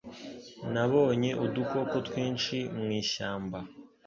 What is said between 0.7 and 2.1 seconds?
Nabonye udukoko